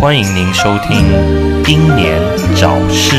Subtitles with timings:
[0.00, 0.96] 欢迎您收听
[1.68, 2.22] 《英年
[2.54, 3.16] 早逝》。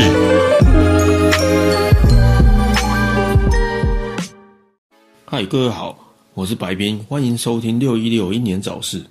[5.26, 5.94] 嗨，各位好，
[6.32, 9.04] 我是白冰，欢迎收听六一六英年早逝。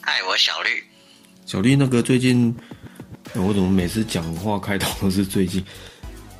[0.00, 0.70] 嗨，我小绿。
[1.46, 2.52] 小绿，那个最近
[3.36, 5.64] 我怎么每次讲话开头都是最近？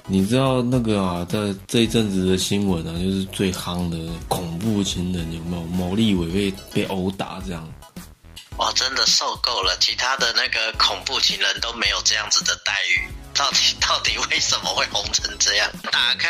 [0.08, 3.96] 你知道那个啊，在这一阵子的新闻啊，就是最夯的
[4.26, 5.62] 恐怖情人有没有？
[5.66, 7.64] 某立伟被被殴打这样。
[8.58, 9.76] 哇，真的受够了！
[9.80, 15.70] 其他的那个恐怖情人都没有这样子的待遇，到底到底为什么会红成这样？
[15.90, 16.28] 打开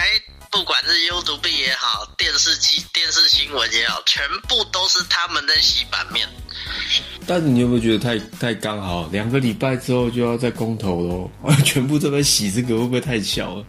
[0.50, 6.28] 不管是 YouTube 也好，电视机电视新闻也好，全部都是他们在洗版面。
[7.26, 9.08] 但是你有没有觉得太太刚好？
[9.10, 11.30] 两个礼拜之后就要在公投喽，
[11.64, 13.64] 全部都在洗这个，会不会太巧了？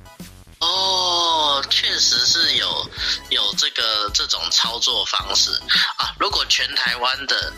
[0.60, 2.90] 哦，确实是有
[3.30, 5.52] 有这个这种操作方式
[5.98, 6.16] 啊！
[6.18, 7.52] 如果全台湾的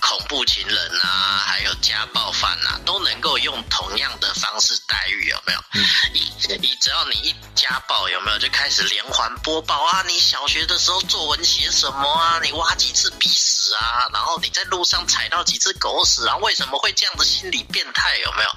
[0.00, 5.60] 恐怖情人啊，还有家暴犯啊，都能够用同样的方式待遇，有没有？
[5.74, 6.20] 嗯以
[6.62, 10.02] 以只要你一家暴，有没有就开始连环播报啊？
[10.06, 12.40] 你小学的时候作文写什么啊？
[12.42, 14.08] 你挖几次鼻屎啊？
[14.12, 16.36] 然后你在路上踩到几次狗屎啊？
[16.38, 17.24] 为什么会这样子？
[17.24, 18.48] 心理变态有没有？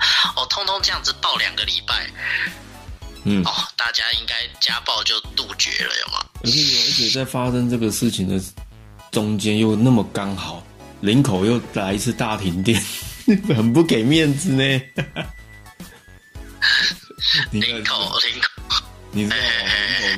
[0.41, 2.09] 哦，通通这样子报两个礼拜，
[3.25, 6.25] 嗯，哦，大家应该家暴就杜绝了，有吗？
[6.43, 8.41] 而且而且在发生这个事情的
[9.11, 10.63] 中间又那么刚好。
[11.01, 12.81] 林口又来一次大停电，
[13.55, 14.63] 很不给面子呢。
[17.51, 19.41] 林口，林口，你知道吗？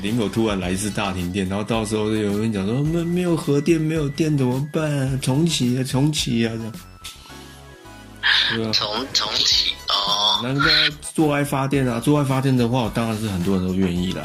[0.02, 5.20] 林口突然来一次大停电，然后到时候有人讲说没没有核电，没有电怎么办？
[5.20, 6.72] 重启啊，重启啊，这样。
[8.56, 10.40] 对啊，重重启哦。
[10.42, 14.22] 那个做爱发电啊，做爱发电的话，当然是很多人都愿意啦。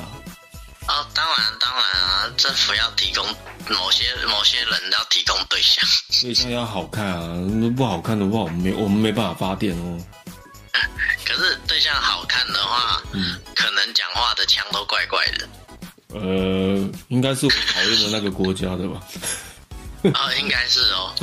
[0.88, 1.59] 哦，当然
[2.40, 3.24] 政府要提供。
[3.70, 5.86] 某些某些人要提供对象，
[6.24, 7.38] 对象要好看啊，
[7.78, 10.00] 不好看的话，我们没我们没办法发电哦。
[11.24, 15.48] 可是对象好看的话，嗯，可能讲话的腔都怪怪的。
[16.16, 19.00] 呃，应该是我讨厌的那个国家的吧？
[20.20, 21.14] 啊， 应该是哦。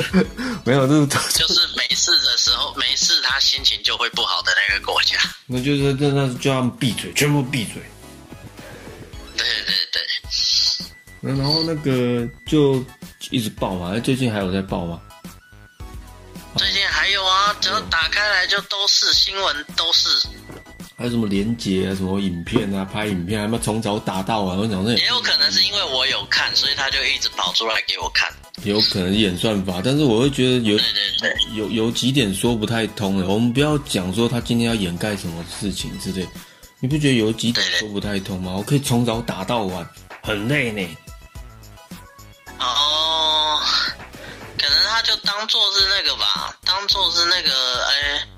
[0.64, 5.18] 没有，就是就是没事的时候，没事他心情就会不好的那个国家。
[5.44, 7.74] 那就是那那叫他们闭嘴，全部闭嘴。
[9.36, 10.02] 对对对。
[11.20, 12.82] 然后那个就
[13.30, 15.00] 一直爆嘛，最近还有在爆吗？
[16.56, 20.08] 最近还有啊，只要打开来就都是新闻，都是。
[20.96, 28.30] 还有什么连接啊，什么影片啊，拍影片，还有从早打到晚，我讲那也有可能是因为我有看，所以他就一直跑出来给我看。
[28.64, 30.84] 有可能演算法，但是我会觉得有对
[31.20, 33.26] 对对，有有几点说不太通的。
[33.26, 36.26] 我们不要讲说他今天要掩盖什么事情之类，
[36.80, 38.52] 你不觉得有几点说不太通吗？
[38.54, 39.88] 我可以从早打到晚，
[40.22, 40.86] 很累呢。
[42.60, 43.60] 哦，
[44.58, 48.28] 可能他就当做是那个吧，当做是那个哎，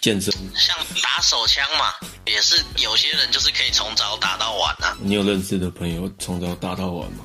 [0.00, 1.92] 健身，像打手枪嘛，
[2.24, 4.96] 也是有些人就是可以从早打到晚啊。
[5.00, 7.24] 你有认识的朋友从早打到晚吗？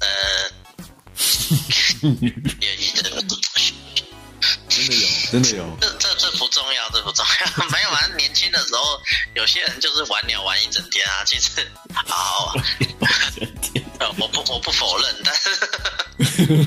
[0.00, 0.08] 呃，
[2.60, 3.10] 也真的，
[4.68, 5.76] 真的有，真的有。
[5.80, 7.64] 这这这不重要，这不重要。
[7.68, 8.98] 没有，反正年轻的时候，
[9.34, 11.22] 有些人就是玩鸟玩一整天啊。
[11.26, 11.70] 其实，
[12.06, 12.54] 好。
[14.18, 15.34] 我不我不否认，但
[16.24, 16.66] 是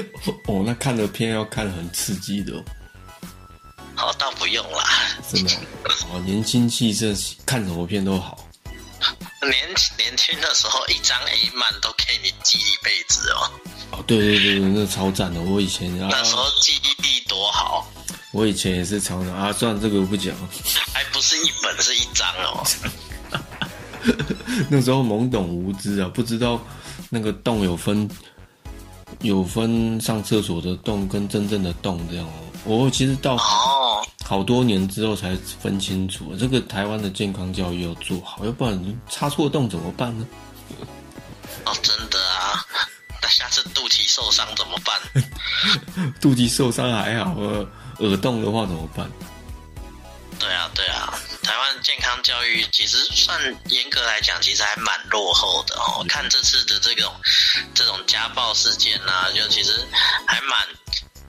[0.46, 2.64] 哦，那看的片要看很刺激的哦。
[3.94, 4.84] 好，倒不用啦，
[5.32, 5.54] 真的
[6.10, 8.44] 哦，年轻气盛，看什么片都好。
[9.40, 9.68] 年
[9.98, 13.50] 年轻的时候，一张 A 漫都给你记一辈子哦。
[13.92, 15.40] 哦，对对对对，那超赞的。
[15.40, 17.86] 我以前那时候记忆力多好。
[18.32, 20.34] 我以前也是超赞啊，算了，这个我不讲。
[20.92, 22.66] 还不是一本，是一张哦。
[24.70, 26.60] 那时候懵懂无知啊，不知道
[27.10, 28.08] 那个洞有分
[29.20, 32.28] 有分上厕所的洞跟真正的洞这样。
[32.64, 33.36] 我其实到
[34.24, 40.26] 好多年之后才分清楚，这个台湾的健康教育要做好，要不然插错洞怎么办呢？
[41.64, 42.58] 哦，真的啊，
[43.22, 46.12] 那下次肚脐受伤怎么办？
[46.20, 47.36] 肚脐受伤还好，
[48.00, 49.08] 耳洞的话怎么办？
[51.86, 56.04] 健康教育其实算严格来讲，其实还蛮落后的哦。
[56.08, 57.14] 看这次的这种
[57.76, 59.86] 这种家暴事件啊，就其实
[60.26, 60.66] 还蛮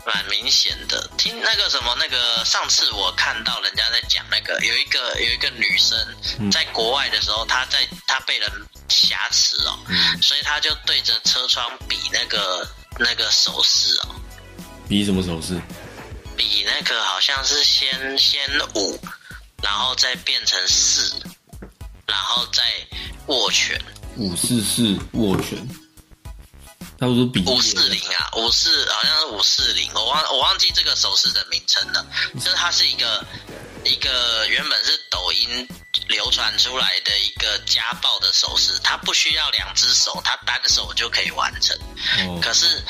[0.04, 1.08] 蛮明显的。
[1.16, 5.96] 听那个什么，那个上次我看到人家在讲那个，有一个有一个女生
[6.52, 8.52] 在国外的时候，她在她被人
[8.90, 9.78] 挟持哦，
[10.24, 12.68] 所以她就对着车窗比那个
[12.98, 14.16] 那个手势哦。
[14.90, 15.62] 比什么手势？
[16.36, 19.00] 比那个好像是先先五。
[19.62, 21.14] 然后再变成四，
[22.06, 22.64] 然后再
[23.28, 23.80] 握拳，
[24.16, 25.58] 五四四握拳，
[27.00, 32.06] 差不多比五四零啊，啊，五四好像是五四零，我忘我忘记这个手势的名称了。
[32.36, 33.26] 就是它是一个
[33.84, 35.68] 一个原本是抖音
[36.08, 41.78] 流传出来的一个家暴的手势，它不需要两只手，它单手就可以完成。
[42.28, 42.82] 哦，可是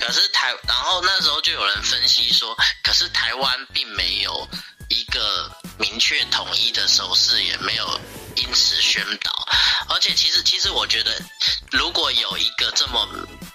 [0.00, 4.48] 可是台，然后那时候就有人分析说，可是台湾并没有
[4.88, 8.00] 一个明确统一的手势，也没有
[8.36, 9.46] 因此宣导。
[9.88, 11.20] 而且其实其实我觉得，
[11.70, 13.08] 如果有一个这么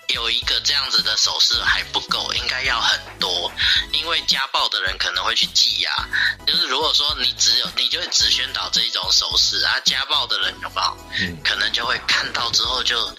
[0.09, 3.51] 有一个这样子的手势还不够，应该要很多，
[3.91, 6.07] 因为家暴的人可能会去记呀、
[6.45, 10.97] 就是如果说你只有你就会只宣导这一种手势啊，家暴的人有没有？
[11.19, 13.15] 嗯可能就会看到之后就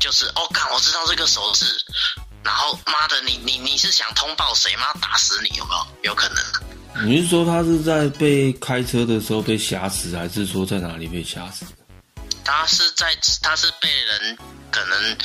[0.00, 1.64] 就是哦，看我知道这个手势，
[2.44, 4.92] 然后妈的，你你你是想通报谁吗？
[5.00, 6.10] 打死你有没有？
[6.10, 6.44] 有可能。
[7.04, 11.64] 你是说他是在被开车的时候被吓死，还是说在哪里被吓死？
[12.44, 14.36] 他是在他是被人
[14.70, 15.16] 可能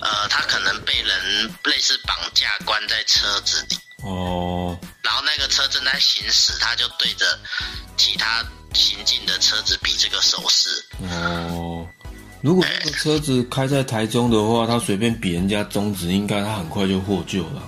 [0.00, 7.38] 呃，他可能被人类似绑架关在车子里，哦，然后那个车正在行驶，他就对着
[7.96, 10.68] 其他行进的车子比这个手势。
[11.00, 11.86] 哦，
[12.42, 17.62] 如果那个车子开在台中的话，他随便比人家中指，应该他很快就获救了。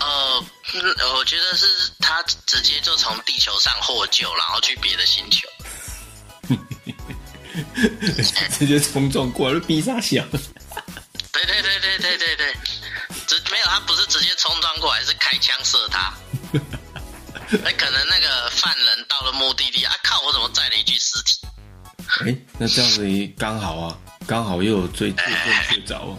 [0.00, 0.44] 呃，
[0.74, 1.66] 嗯我觉得是
[1.98, 5.48] 他直接就从地球上获救，然后去别的星球。
[8.58, 10.22] 直接冲撞过来，比啥小？
[11.32, 12.54] 对对对对对对对，
[13.26, 16.12] 直没有他不是直接冲撞过来，是开枪射他。
[17.50, 20.20] 那 可能那个犯人到了目的地啊，靠！
[20.20, 21.38] 我怎么载了一具尸体？
[22.20, 25.34] 哎、那这样子也刚好啊，刚好又有罪罪证
[25.68, 26.18] 确凿哦。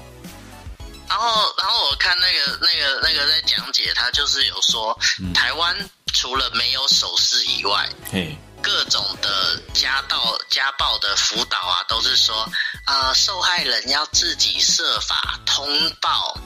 [1.09, 4.97] 然后，然后我看那个那个那个在讲解，他就是有说，
[5.33, 5.75] 台湾
[6.13, 12.47] 除了没有手势以外，嘿，各种的家暴家暴的辅导啊，都是说，
[12.85, 15.67] 呃，受害人要自己设法通
[15.99, 16.37] 报，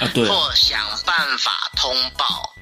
[0.00, 0.28] 啊对。
[0.28, 2.52] 啊，或想办法通报。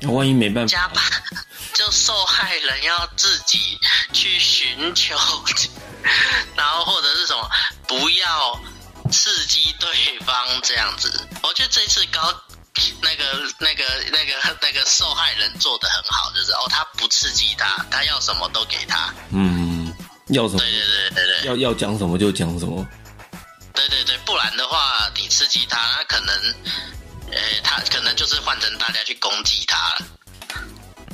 [0.00, 1.36] 那万一没办家法，暴
[1.72, 3.78] 就受害人要自己
[4.12, 5.16] 去寻求，
[6.56, 7.48] 然后或者是什么
[7.86, 8.60] 不要
[9.10, 11.28] 刺激对方这样子。
[11.42, 12.20] 我觉得这次高
[13.02, 13.24] 那个
[13.58, 19.12] 那个那个那个受害人做的很好，就是哦，他不刺激他，他要什么都给他。
[19.30, 19.92] 嗯，
[20.28, 22.86] 要什么对对对对对要要讲什么就讲什么。
[23.74, 26.54] 对对对，不然的话你刺激他，他可能。
[27.32, 30.06] 呃，他可能就是换成大家去攻击他了。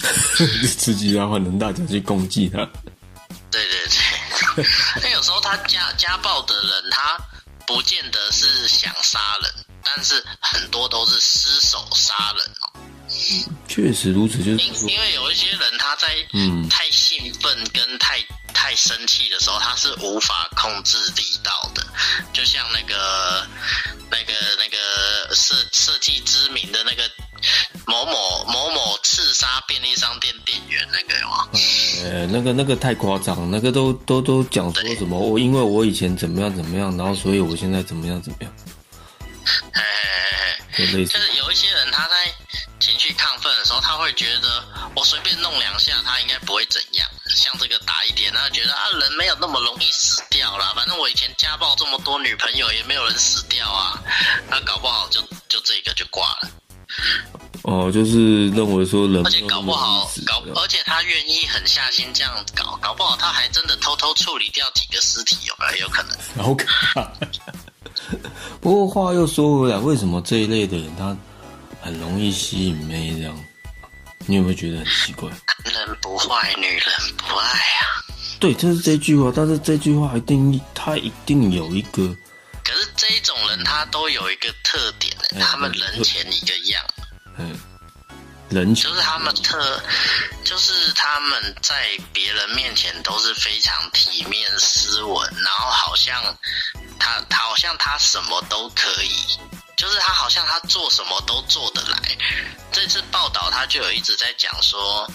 [0.76, 2.58] 刺激他，换成大家去攻击他。
[3.50, 3.86] 对对
[4.56, 4.66] 对，
[5.00, 7.16] 那有时候他家家暴的人，他
[7.72, 12.89] 不见得是想杀人，但是很多都是失手杀人哦。
[13.66, 18.18] 确实如此，就是因，因为有一些人他在嗯太兴奋跟太
[18.52, 21.84] 太生气的时候，他是无法控制力道的。
[22.32, 23.46] 就像那个
[24.10, 27.02] 那个那个设设计知名的那个
[27.86, 31.48] 某某某某刺杀便利商店店员那个有吗？
[32.04, 38.52] 呃，那个那个太夸张，那个都都都讲说什么我因为我以前怎么样怎么样，然后所以我现在怎么样怎么样，
[39.72, 39.82] 嘿
[40.72, 41.04] 嘿嘿嘿。
[41.06, 41.18] 就。
[41.18, 42.32] 是有一些人他在
[43.20, 44.64] 亢奋的时候，他会觉得
[44.96, 47.06] 我随便弄两下，他应该不会怎样。
[47.28, 54.00] 像这个打一点，他觉得啊人没有那么容易死掉啦，反正我以前家暴这么多女朋友，也没有人死掉啊，
[54.48, 56.50] 那搞不好就就这个就挂了。
[57.62, 65.86] 哦，就是认为说人而且搞不好搞，而且他愿意狠下心这样搞，搞不好他还真的偷偷处理掉几个尸体，有没有？
[65.86, 66.16] 有可能。
[66.42, 67.12] 好可怕。
[68.60, 71.16] 不过话又说回来，为什么这一类的人他
[71.80, 73.44] 很容易吸引妹这样？
[74.26, 75.30] 你有没有觉得很奇怪？
[75.64, 76.82] 男人不坏，女人
[77.16, 78.04] 不爱啊。
[78.38, 82.14] 对，就是这句话，但是这句话一定他一定有一个
[82.62, 86.84] 可是这一种人，他都有一个特点，嗯他们人前一个样。
[87.38, 87.58] 嗯
[88.50, 89.80] 人就是他们特，
[90.44, 96.20] 就是他们在别人面前都是非常体面斯文，然后好像
[96.98, 99.38] 他他好像他什么都可以，
[99.76, 101.96] 就是他好像他做什么都做得来。
[102.72, 105.08] 这次报道他就有一直在讲说，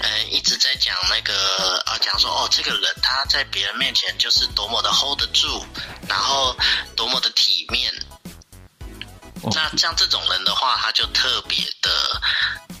[0.00, 5.66] 呃，一直在讲那个啊，讲说哦，这个人他在别人面前就是多么的 hold 得住，
[6.08, 6.56] 然后
[6.94, 7.92] 多么的体面。
[9.42, 11.90] 哦那像这种人的话，他就特别的，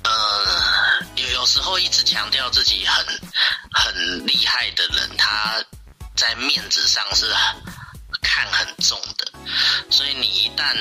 [0.04, 3.04] 呃，有有时候一直强调自己很
[3.72, 5.62] 很厉害的人，他
[6.16, 7.62] 在面子上是很
[8.22, 9.32] 看很重的，
[9.90, 10.74] 所以你一旦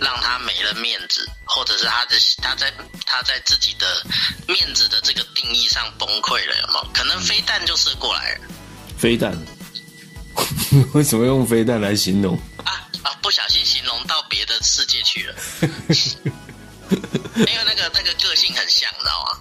[0.00, 2.72] 让他没了面子，或者是他的他在
[3.04, 4.02] 他在自己的
[4.46, 6.86] 面子的这个定义上崩溃了，有没有？
[6.94, 8.40] 可能飞弹就射过来了。
[8.96, 9.36] 飞弹，
[10.94, 12.38] 为什么用飞弹来形容？
[13.22, 15.34] 不不小心形容到别的世界去了，
[17.36, 19.40] 因为那个那个个性很像，你知道吗？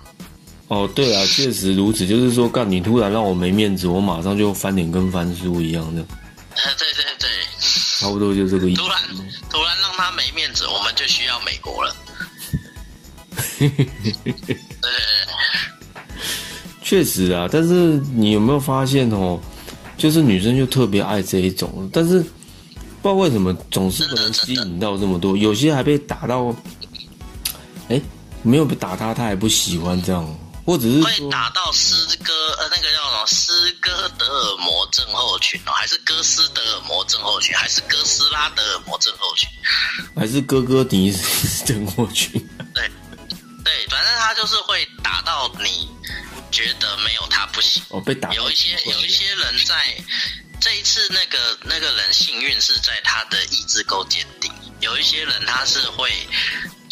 [0.69, 2.05] 哦，对啊，确实如此。
[2.05, 6.01] 就是说，干你突然让我没面子，我马上就翻脸跟翻书一样的。
[6.55, 7.29] 呃，对对对，
[8.00, 8.81] 差不多就这个意思。
[8.81, 9.00] 突然
[9.50, 11.95] 突然让他没面子，我们就需要美国了。
[13.59, 14.91] 对。
[16.83, 17.74] 确实啊，但是
[18.13, 19.39] 你有没有发现哦？
[19.97, 22.24] 就是女生就特别爱这一种，但是
[23.01, 26.54] 不知道为什么总是不能吸引到这么多，有些还被打到，
[27.89, 28.01] 哎，
[28.42, 30.25] 没有被打他，他还不喜欢这样，
[30.66, 39.48] 或者是会打到斯哥呃那个叫什么斯哥德尔摩症候群哦，还是哥斯德尔摩症候群，还是哥斯拉德尔摩症候群，
[40.16, 42.32] 还是哥哥迪斯症候群？
[42.74, 42.89] 对
[43.63, 45.88] 对，反正他就是会打到你。
[46.50, 49.75] 觉得没有他不行哦，被打有一些有一些人在
[50.60, 56.12] 这一次那个那个人幸运是在他的意志够坚定，有一些人他是会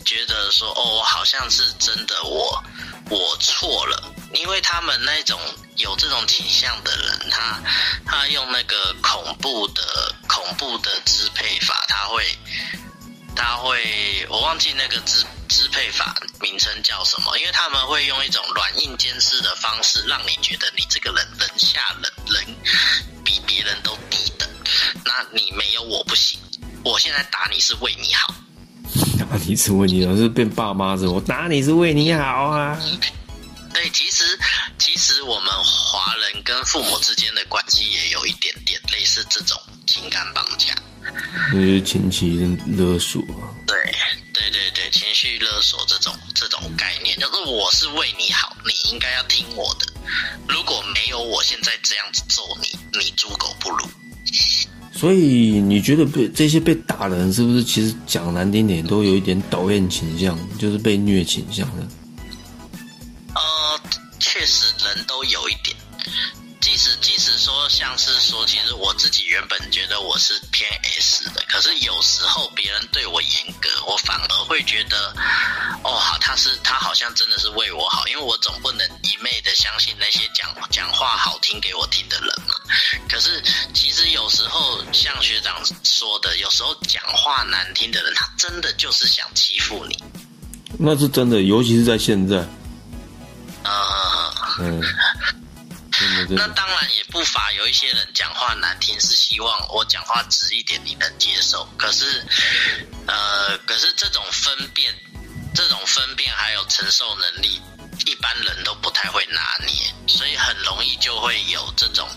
[0.05, 2.63] 觉得说哦，好像是真的我
[3.09, 5.39] 我错了，因为他们那种
[5.77, 7.59] 有这种倾向的人，他
[8.05, 12.23] 他用那个恐怖的恐怖的支配法，他会
[13.35, 15.25] 他会我忘记那个支。
[15.47, 17.37] 支配法名称叫什么？
[17.37, 23.14] 因为他们会用一种软硬兼施的方式，让你觉得你这个人人下人人
[23.45, 24.47] 别人都低等。
[25.03, 26.39] 那你没有我不行。
[26.83, 28.33] 我现在打你是为你好，
[29.17, 31.07] 打你是为你好，是变爸妈是？
[31.07, 32.79] 我打你是为你好啊。
[33.73, 34.23] 对，其实
[34.77, 40.73] 其实我们华人跟父母之间的关系也有一点点类似这种情感绑架，
[41.51, 43.21] 就是情绪勒索。
[43.65, 43.75] 对。
[44.33, 49.87] 对对对，情绪勒索这种这种概念，就是我是为你好，你应该要听我的。
[50.49, 53.87] 如果没有我现在这样子揍你，你猪狗不如。
[54.91, 61.87] 所以你觉得被这些被打的人，是不是其实讲难听点，都有一点导演倾向，就是被虐倾向的？
[63.35, 63.81] 呃，
[64.19, 65.75] 确实人都有一点。
[66.65, 75.13] 即使即使说像是说，其实我自己原本觉得我是偏 S 的，可是有时候别人对我严格，我反而会觉得，
[75.83, 82.55] 哦，好，他是他好像真的是为我好，因为我总不能一昧的相信那些讲讲话好听给我听的人嘛。
[83.07, 90.03] 可是其实有时候像学长说的，有时候讲话难听的人，他真的就是想欺负你。
[90.79, 92.37] 那是真的，尤其是在现在。
[93.61, 94.81] 啊，嗯。
[96.29, 101.67] 那当然也不乏有一些人讲话难听，是希望我讲话直一点，你能接受。
[101.77, 102.25] 可是，
[103.07, 104.93] 呃，可是这种分辨、
[105.53, 107.61] 这种分辨还有承受能力，
[108.05, 109.73] 一般人都不太会拿捏，
[110.07, 112.07] 所以很容易就会有这种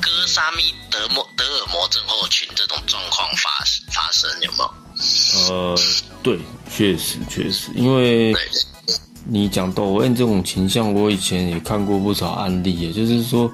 [0.00, 4.74] 哥沙米德莫德尔摩症候群这种状况发发生，有没有？
[5.48, 5.78] 呃，
[6.22, 6.38] 对，
[6.70, 8.34] 确实确实，因为。
[9.28, 13.50] 你讲抖 M 这种倾向，我以前也看过不少案例，也就是说，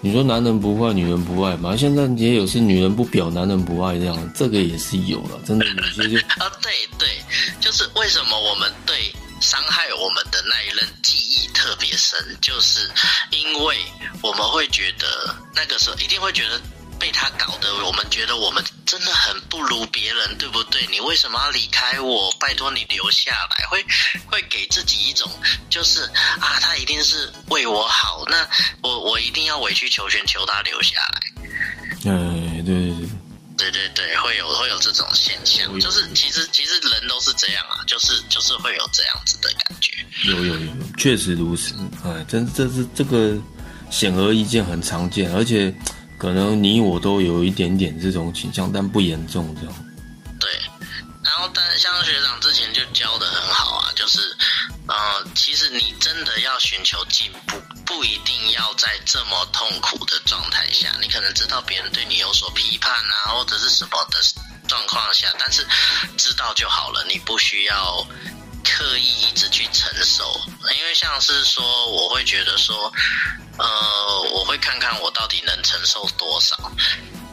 [0.00, 5.66] 你说男人不坏，女人不爱嘛，现在也有是女人不表，男人不爱这样，这个也是有了，真的
[5.96, 7.08] 有些就啊，对对，
[7.60, 12.88] 就是为什么我们对伤害我们的那一任记忆特别深，就是
[13.30, 13.76] 因为
[14.22, 16.60] 我们会觉得那个时候一定会觉得。
[16.98, 20.86] 被他搞得，我们觉得我们真的很不如别人，对不对？
[20.90, 22.30] 你为什么要离开我？
[22.40, 23.84] 拜托你留下来，会
[24.26, 25.30] 会给自己一种
[25.70, 26.02] 就是
[26.40, 28.46] 啊，他一定是为我好，那
[28.82, 32.12] 我我一定要委曲求全，求他留下来。
[32.12, 32.90] 哎，对对
[33.56, 39.92] 对，对对对，会有会有这种现象，就是其实其实人都是这样啊，就是就是会有这样子的感觉。
[40.24, 41.74] 有有有，确实如此。
[42.04, 43.36] 哎，真这是这个
[43.90, 45.72] 显而易见，很常见，而且。
[46.18, 49.74] 可能你我都有一点点这种倾向，但不严重，这样。
[50.40, 50.50] 对，
[51.22, 54.36] 然后但像学长之前就教的很好啊，就是，
[54.88, 57.56] 呃，其实你真的要寻求进步，
[57.86, 60.92] 不一定要在这么痛苦的状态下。
[61.00, 64.18] 你可能知道别人对你有所批判啊，或者是什么的
[64.66, 65.64] 状况下，但是
[66.16, 68.04] 知道就好了，你不需要。
[68.64, 70.24] 刻意一直去承受，
[70.76, 72.92] 因为像是说，我会觉得说，
[73.58, 73.66] 呃，
[74.34, 76.56] 我会看看我到底能承受多少，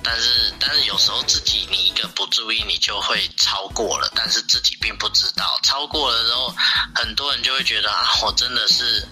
[0.03, 6.55] 但是但是有时候自己你一个不注意，你就会超过了，但是自己并不知道，超过了之后，
[6.95, 9.07] 很多人就会觉得啊，我真的是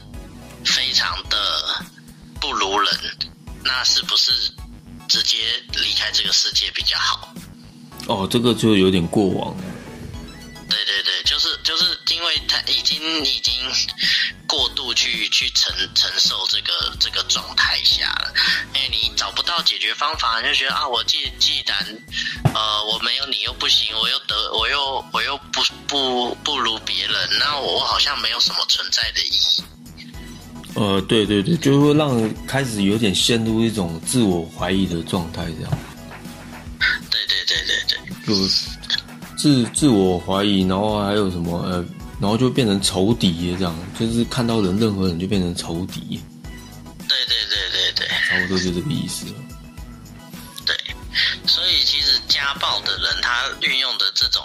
[0.66, 1.84] 非常的
[2.40, 3.18] 不如人，
[3.64, 4.32] 那是不是
[5.08, 5.38] 直接
[5.74, 7.34] 离开这个世界比较好？
[8.08, 9.56] 哦，这个就有点过往。
[10.74, 13.54] 对对对，就是就是因为他已经已经
[14.48, 18.34] 过度去去承承受这个这个状态下了，
[18.74, 21.78] 因为你找不到解决方法，你就觉得啊，我既既然
[22.56, 29.64] 呃我没有你又不行，我又得我又我又不不不如别人，那我好像没有什么存在的意义。
[30.76, 35.80] 呃，对对对，就会让开始有点陷入一种自我怀疑的状态，这样。
[37.12, 38.34] 对对对对对，就
[39.44, 41.84] 自自我怀疑，然后还有什么呃，
[42.18, 46.24] 然后就变成仇敌这样，就是看到人任何人就变成仇敌。
[47.10, 49.26] 对对对对对，差不多就这个意思。
[50.66, 50.74] 对，
[51.46, 54.42] 所以其实家暴的人他运用的这种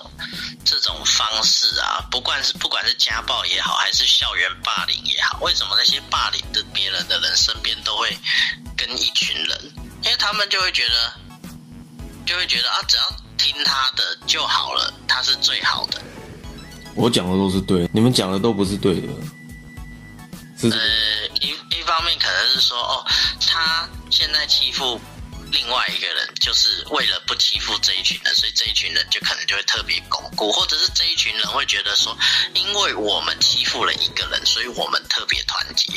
[0.64, 8.18] 这种方式啊，不管是不管是家暴也好，还是校园霸凌也好，为什么那些霸凌的别人的人身边都会
[8.76, 9.72] 跟一群人？
[10.02, 11.12] 因为他们就会觉得，
[12.26, 13.02] 就会觉得啊，只要
[13.38, 16.02] 听他的就好了，他是最好的。
[16.94, 19.08] 我讲的都是对，你们讲的都不是对的。
[20.58, 20.78] 是呃，
[21.40, 23.06] 一一方面可能是说，哦，
[23.46, 25.00] 他现在欺负
[25.52, 32.16] 另外一个人，就是为了不欺负这一群人，所以这一群人就可能就会特别巩固，或者是这一群人会觉得说，
[32.54, 35.92] 因为我们欺负了一个人，所以我们特别团结。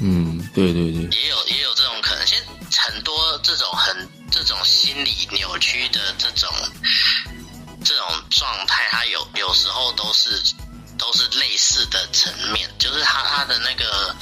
[0.00, 4.17] 嗯，对对对，也有也有这种可能，现在很多这种很这
[4.48, 6.50] 这种心理扭曲的这种
[7.84, 10.42] 这种状态，它有有时候都是
[10.96, 14.16] 都是类似的层面，就是他他的那个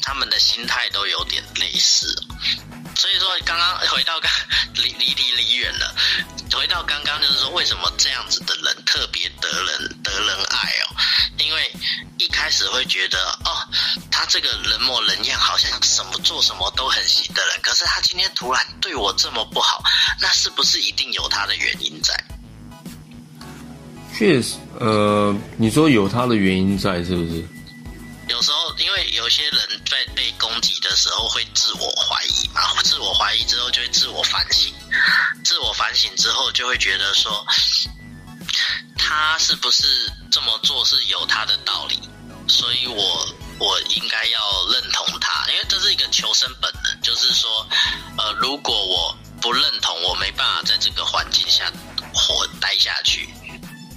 [0.00, 2.16] 他们的心态都有点类似。
[2.96, 4.32] 所以说，刚刚回到刚
[4.72, 5.94] 离离离离远了，
[6.50, 10.96] 回到刚刚就是说，为什么这样子的人特别得人得人爱哦？
[11.36, 11.70] 因为
[12.16, 13.68] 一开始会觉得哦，
[14.22, 19.82] 他这个人模人样，好像什么做什么都很行的人，可是他今天突然对我这么不好，
[20.20, 22.14] 那是不是一定有他的原因在？
[24.16, 27.44] 确实，呃，你说有他的原因在，是不是？
[28.28, 29.58] 有时候，因为有些人
[29.90, 34.72] 在被攻击的时候会自我怀疑嘛，自我怀疑之后就会自我反省，
[35.42, 37.44] 自我反省之后就会觉得说，
[38.96, 39.82] 他是不是
[40.30, 41.98] 这么做是有他的道理，
[42.46, 43.26] 所以我
[43.62, 44.40] 我应该要
[44.72, 47.48] 认同他，因为这是一个求生本能，就是说，
[48.18, 51.70] 呃，如果我不认同，我没办法在这个环境下
[52.12, 53.28] 活待下去。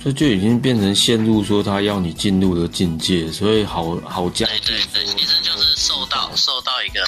[0.04, 7.04] 这就已经变成陷入说他要你进入的境界，所以好好加对对对，其实就是受到受到一个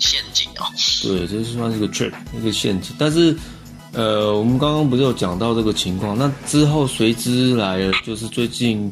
[0.00, 0.66] 陷阱哦。
[1.02, 2.92] 对，这算是个 trap，一个陷阱。
[2.98, 3.36] 但是，
[3.92, 6.18] 呃，我们刚刚不是有讲到这个情况？
[6.18, 8.90] 那之后随之来的，就是最近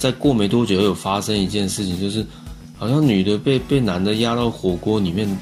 [0.00, 2.26] 再过没多久又有发生一件事情，就是
[2.78, 5.38] 好像女的被被男的压到火锅里面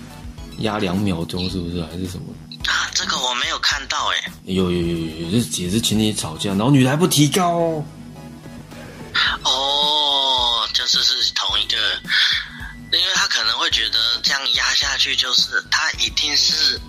[0.59, 2.25] 压两秒钟，是不是还是什么？
[2.67, 4.33] 啊，这个我没有看到哎。
[4.47, 7.85] 有有有有，就是也是情侣吵架，然后女的还不提高哦。
[9.45, 11.77] 哦，就是是同一个，
[12.99, 16.81] 因为他可能会觉得这样压下去，就是他一定是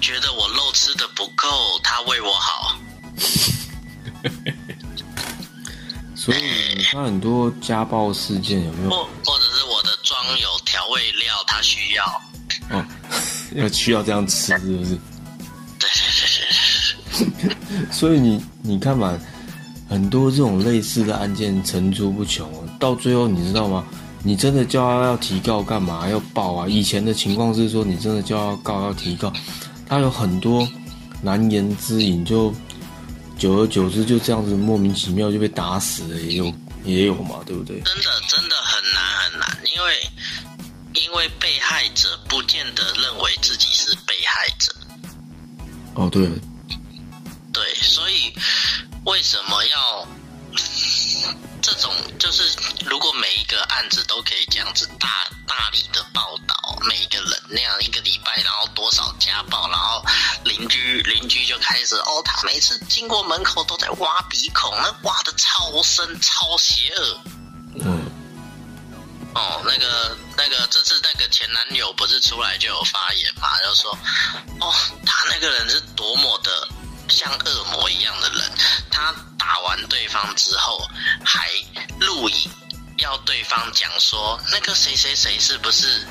[0.00, 2.76] 觉得我肉吃的不够，他为我好。
[6.24, 6.38] 所以
[6.76, 8.90] 你看很多家暴事件有没有？
[8.90, 12.04] 或或者是我的妆有调味料，他需要。
[12.70, 12.86] 哦，
[13.56, 14.96] 要需要这样吃是不是？
[15.80, 16.06] 对对
[17.18, 17.90] 对对对。
[17.90, 19.18] 所以你你看嘛，
[19.88, 23.84] 很多这种类似的案件层出不穷，到最后你知道吗？
[24.22, 26.08] 你真的叫他要提告干嘛？
[26.08, 26.68] 要报啊？
[26.68, 29.32] 以前的情况是说，你真的叫他告要提告，
[29.88, 30.68] 他有很多
[31.20, 32.54] 难言之隐，就
[33.42, 37.80] 久而久之就这样子莫名其妙就被打死了，也有也有嘛，对不对？
[37.80, 40.00] 真的真的很难很难，因为。
[40.94, 44.74] 因为被害者不见得认为自己是被害者。
[45.94, 46.28] 哦，对。
[47.50, 48.30] 对，所以
[49.06, 50.06] 为什么要
[51.62, 51.94] 这种？
[52.18, 52.42] 就是
[52.84, 60.04] 如果每一个案子都可以这样子大大力的报道，每一个人那样一个礼拜，然后多少家暴，然后
[60.44, 67.20] 邻居邻居就开始哦，他每次经过门口都在挖鼻孔，那挖的超深、超邪恶。
[67.80, 68.10] 嗯。
[69.34, 73.48] 哦，那个、那个，这次那个前男友不是出来就有发言嘛？
[73.64, 73.98] 就说，
[74.60, 74.74] 哦，
[75.06, 76.68] 他那个人是多么的
[77.08, 78.52] 像恶魔一样的人，
[78.90, 79.31] 他打
[79.62, 80.88] 完对方之后
[81.24, 81.50] 还
[82.00, 82.50] 录影，
[82.98, 86.06] 要对方讲说那个谁谁谁是不是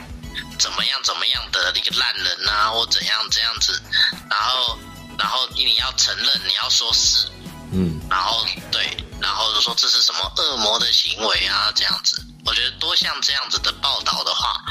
[0.57, 3.81] 怎么样怎么样的一个烂人啊，或怎样这样子，
[4.29, 4.79] 然后，
[5.17, 7.27] 然后你要承认，你要说是，
[7.71, 12.25] 嗯，然后对，然后就说这是什么恶魔的行为啊，这样子。
[12.45, 14.61] 我觉得多像这样子的报道的话，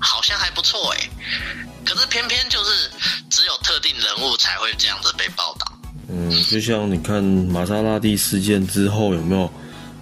[0.00, 1.10] 好像还不错哎。
[1.86, 2.90] 可是偏偏就是
[3.30, 5.72] 只有特定人物才会这样子被报道。
[6.12, 9.48] 嗯，就像你看玛莎拉蒂事件之后，有没有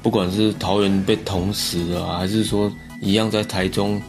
[0.02, 4.00] 不管是桃园被捅死了，还是说一样在台中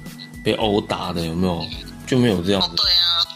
[0.43, 1.65] 被殴打的，有没有？
[2.07, 2.75] 就没有这样子？
[2.77, 3.27] 对啊，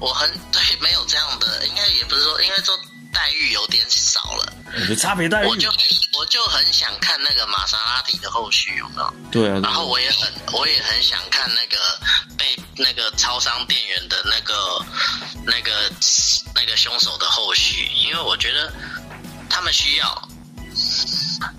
[0.00, 2.74] 我很对，没有这样的，应该也不是说，应该说
[3.14, 4.52] 待遇有点少了，
[4.88, 5.46] 有差别待遇。
[5.46, 5.72] 我就
[6.18, 9.14] 我就很想看那个玛莎拉蒂的后续，有没有？
[9.30, 9.60] 对啊。
[9.62, 11.98] 然后我也很我也很想看那个
[12.36, 14.84] 被那个超商店员的那个
[15.46, 15.90] 那个
[16.54, 18.70] 那个凶手的后续，因为我觉得
[19.48, 20.28] 他们需要。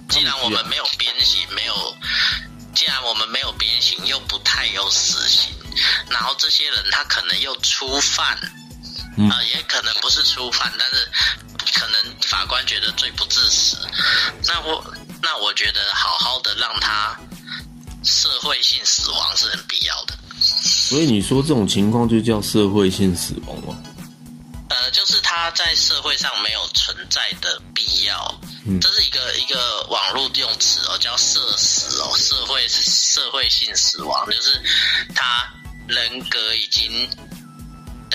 [0.10, 1.98] 既然我们没有鞭刑，没有，
[2.74, 5.54] 既然我们没有鞭刑，又不太有死刑，
[6.10, 8.38] 然后这些人他可能又初犯，
[9.30, 11.10] 啊，也可能不是初犯，但是
[11.80, 13.78] 可能法官觉得罪不至死，
[14.48, 17.18] 那我那我觉得好好的让他
[18.04, 20.18] 社会性死亡是很必要的。
[20.40, 23.78] 所以你说这种情况就叫社会性死亡吗？
[24.70, 28.40] 呃，就是他在社会上没有存在的必要。
[28.82, 34.60] 这是一个一个网络用词哦，叫“社死”哦，社会社会性死亡，就是
[35.14, 35.48] 他
[35.88, 37.08] 人格已经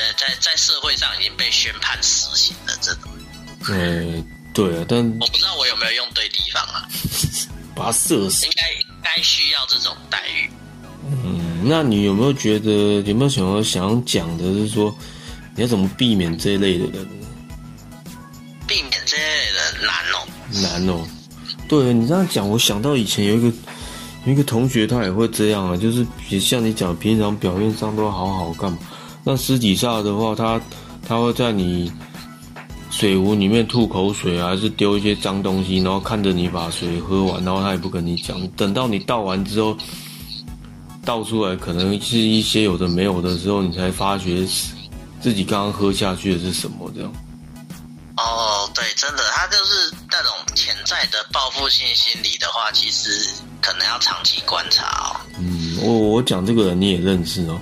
[0.01, 3.11] 呃在在社会上已经被宣判死刑的这种。
[3.69, 6.89] 呃，对啊，但我不知道我有没有用对地方啊。
[7.77, 8.63] 把他射死，应该
[9.03, 10.51] 该需要这种待遇。
[11.07, 14.95] 嗯，那你有没有觉得有没有想要想讲的，是说
[15.55, 17.09] 你要怎么避免这一类的人？
[18.67, 20.27] 避免这类人难哦。
[20.63, 21.07] 难哦，
[21.69, 23.57] 对你这样讲，我想到以前有一个
[24.27, 28.79] 有一个同学，他也会这样啊，就是也像你讲，平常表面上都好好干嘛，
[29.31, 30.61] 那私底下的话，他
[31.07, 31.93] 他会在你
[32.91, 39.77] 水壶里面吐口水啊，还是丢一些脏东西，然后看着你把水喝完，然后他也不跟你讲，等到你倒完之后
[41.05, 44.45] 倒出来，可能是一些有的没有的时候，你才发觉
[45.21, 47.13] 自己刚刚喝下去的是什么这样。
[48.17, 53.09] 哦，对，真的，他就是那种潜在的报复性心理的话，其实
[53.63, 55.21] 可能要长期观察哦。
[55.39, 57.61] 嗯，我我讲这个人你也认识哦。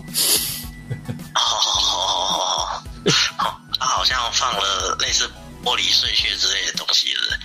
[3.78, 5.24] 好像放了类似
[5.64, 7.38] 玻璃碎屑之类的东西了。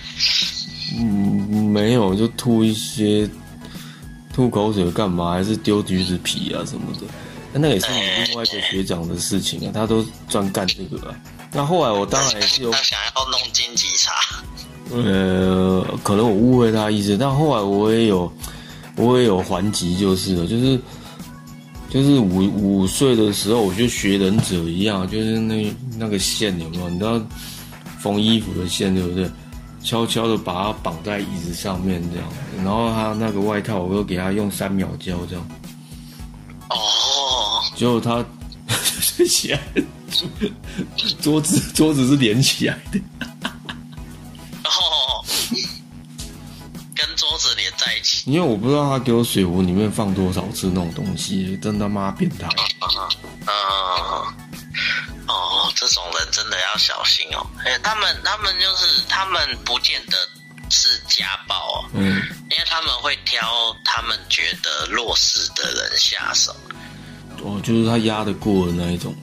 [0.98, 3.28] 嗯，没有，就吐一些
[4.32, 5.32] 吐口水干嘛？
[5.32, 7.06] 还是丢橘子皮啊什么的？
[7.52, 11.14] 那那也是你另外一个学长的事情啊，他都专干这个啊。
[11.52, 14.12] 那后来我当然也是有 想要弄金吉茶，
[14.90, 18.32] 呃，可能我误会他意思，但后来我也有，
[18.96, 20.80] 我也有还击，就是了，就是
[21.94, 26.88] 就是五五岁的时候，我就学忍者一样，就是那那个线有没有？
[26.88, 27.24] 你知道
[28.00, 29.30] 缝衣服的线对不对？
[29.80, 32.28] 悄悄的把它绑在椅子上面这样，
[32.64, 35.48] 然后他那个外套，我又给他用三秒胶这样。
[36.70, 38.24] 哦，结果他
[38.74, 39.60] 睡 起来。
[41.22, 43.00] 桌子桌子是连起来的，
[48.26, 52.46] 因为我不知道他给我水壶里面放多少次那种东西，真他妈变态。
[52.46, 52.88] 啊
[53.46, 54.34] 啊，
[55.28, 57.46] 哦，这种人真的要小心哦。
[57.64, 60.16] 哎，他们他们就是他们不见得
[60.70, 66.54] 是家暴哦，嗯，因为他们会挑他们觉得弱势的人下手。
[67.42, 69.14] 哦，就是他压得过的那一种。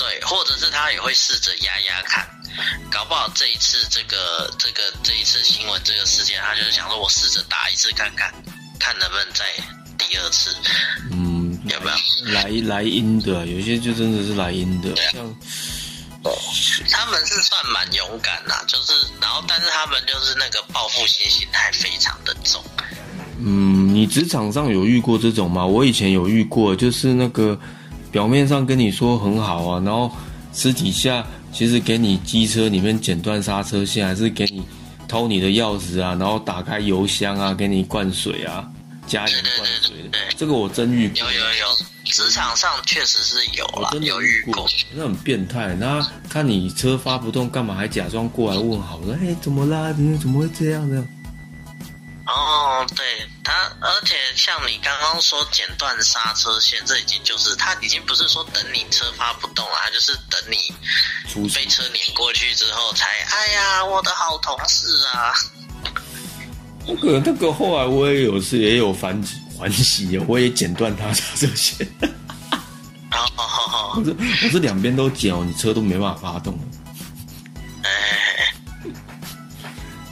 [0.00, 2.26] 对，或者是他也会试着压压看，
[2.90, 8.32] 搞不好这一次这个这个这一次新闻这个事件，他就是想说我试着打一次看看，
[8.78, 9.44] 看能不能再
[9.98, 10.56] 第二次。
[11.12, 12.44] 嗯，有没有来
[12.76, 13.46] 来阴的？
[13.46, 15.36] 有些就真的是来阴的，像
[16.90, 22.64] 他们是算蛮勇敢呐，就是然后但是他们就是那个报复性心态非常的重。
[23.38, 25.66] 嗯，你职场上有遇过这种吗？
[25.66, 27.60] 我以前有遇过，就是那个。
[28.10, 30.10] 表面上跟你说很好啊，然后
[30.52, 34.62] 私底下其实给你机车里面剪断刹车线，还是给你
[35.08, 38.68] 偷你的钥匙啊，然后打开油箱啊，给你灌水啊，
[39.06, 41.18] 加盐灌水的，这个我真遇过。
[41.18, 41.66] 有有有，
[42.04, 44.66] 职场上确实是有了，有遇过。
[44.94, 49.00] 那很变态，那看你车发不动，干嘛还假装过来问好？
[49.02, 49.94] 说哎，怎么啦？
[49.96, 51.06] 你怎么会这样呢？
[52.26, 53.04] 哦，对
[53.42, 65.32] 他，而且像你刚刚说剪断刹车线，这已经就是他已经不是说等你车发不动了，他就是等你飞车碾过去之后才，哎呀，我的好同事啊！
[66.86, 69.22] 那个那个后来我也有是也有反
[69.58, 71.86] 还击，我也剪断他刹车线。
[73.10, 76.58] 好好好， 我是我是两边都剪哦，你车都没办法发动。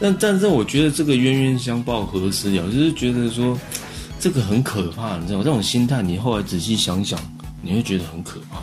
[0.01, 3.59] 但但是我觉得这个冤冤相报何时了，就是觉得说
[4.21, 7.19] 这个很可怕，你知道这种心态，你后来仔细想想，
[7.63, 8.61] 你会觉得很可怕。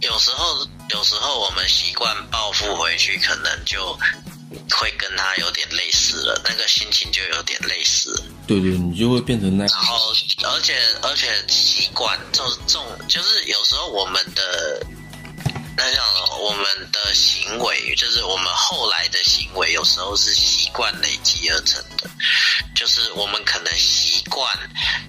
[0.00, 3.92] 有时候，有时候我们习惯报复回去，可能就
[4.70, 8.22] 会跟他有点类似了，那个心情就有点类似。
[8.46, 9.64] 对对，你就会变成那。
[9.66, 10.12] 然后，
[10.44, 14.86] 而且而且习惯，这这种就是有时候我们的。
[15.82, 16.04] 那像
[16.38, 22.10] 我们的行为，就是我们后来的行为，有时候是习惯累积而成的。
[22.74, 24.46] 就是我们可能习惯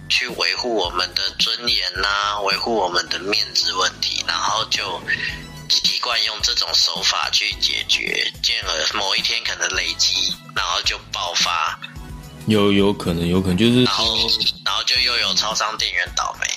[0.07, 5.01] 去维护我们的尊严呐，维护我们的面子问题，然后就
[5.67, 11.77] 习惯用这种手法去解决，进而某一天可能累积，然后就爆发。
[12.47, 14.15] 有有可能，有可能就是，然后
[14.63, 16.47] 然后就又有超商店员倒霉。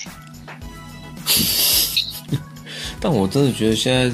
[3.07, 4.11] 但我真的觉得现在，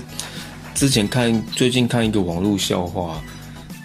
[0.76, 3.24] 之前看最近看一个网络笑话，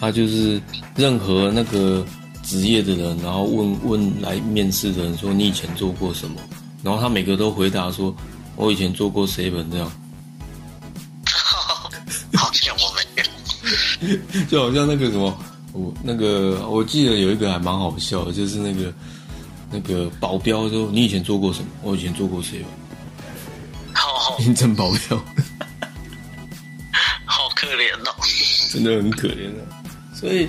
[0.01, 0.61] 他就是
[0.97, 2.05] 任何那个
[2.43, 6.41] 职业的人，然后问问来面试的人说你以前做过什么，
[6.83, 8.13] 然后他每个都回答说
[8.57, 9.89] 我以前做过 seven 这样，
[12.35, 12.93] 好像我
[14.03, 14.19] 们，
[14.51, 15.39] 就好像那个什么，
[15.73, 18.93] 我那个我记得有一个还蛮好笑的，就是那个
[19.71, 22.65] 那个保镖说你以前做过什么，我以前做过 seven。
[24.41, 25.17] 印证保镖，
[27.25, 28.15] 好可怜哦，
[28.71, 29.67] 真的很可怜啊。
[30.15, 30.49] 所以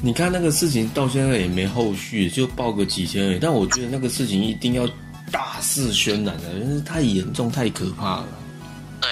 [0.00, 3.38] 你看那个事情到现在也没后续，就报个几千而已。
[3.38, 4.88] 但我觉得那个事情一定要
[5.30, 8.28] 大肆渲染的，因为太严重、太可怕了。
[9.00, 9.10] 对，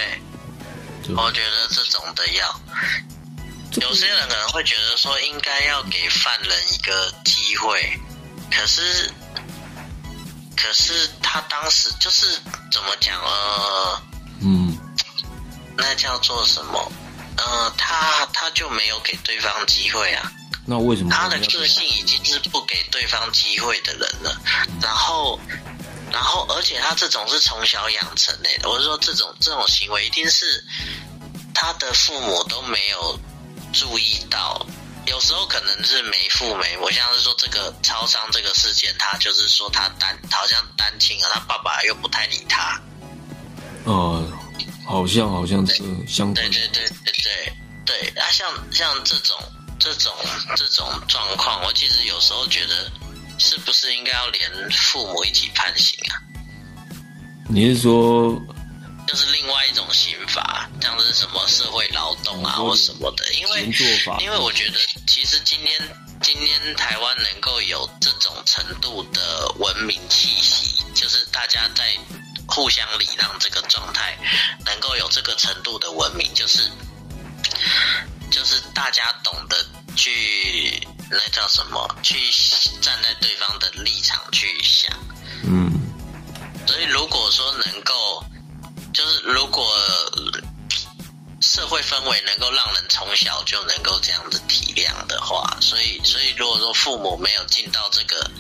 [1.14, 2.60] 我觉得这种的要，
[3.80, 7.98] 有些人可能会觉得说应该要给犯人一个机会，
[8.50, 9.10] 可是。
[10.62, 12.26] 可是他当时就是
[12.70, 14.02] 怎么讲呃，
[14.42, 14.76] 嗯，
[15.76, 16.92] 那叫做什么？
[17.38, 20.30] 呃，他他就没有给对方机会啊。
[20.66, 21.10] 那为什么？
[21.10, 24.38] 他的个性已经是不给对方机会的人了。
[24.82, 25.40] 然后，
[26.12, 28.50] 然后，而且他这种是从小养成的。
[28.68, 30.62] 我是说，这种这种行为一定是
[31.54, 33.18] 他的父母都没有
[33.72, 34.66] 注意到。
[35.06, 42.80] 有时候可能是没父没母，像是说这个超商这个事件，他就是说他单好像单亲啊，他爸爸又不太理他。
[43.84, 44.30] 哦，
[44.86, 47.52] 好像好像是相对对对对对
[47.84, 48.12] 对。
[48.14, 49.36] 那像像这种
[49.78, 50.12] 这种
[50.54, 52.90] 这种状况，我其实有时候觉得，
[53.38, 56.14] 是不是应该要连父母一起判刑啊？
[57.48, 58.40] 你是说？
[59.10, 63.62] 就是另外一种刑罚，像是什么社会劳动啊或什么的，因为
[64.20, 65.76] 因为我觉得其实今天
[66.22, 71.92] 今天台湾能够有这种程度的文明气息，就是大家在
[72.46, 74.16] 互相礼让这个状态，
[74.64, 76.70] 能够有这个程度的文明，就是
[78.30, 79.56] 就是大家懂得
[79.96, 82.16] 去那叫什么，去
[82.80, 84.96] 站在对方的立场去想，
[85.42, 85.72] 嗯，
[86.64, 88.24] 所以如果说能够。
[88.92, 89.64] 就是如果
[91.40, 98.30] 社会氛围能够让人从小就能够这样子体谅的话，所以所以如果说父母没有尽到这个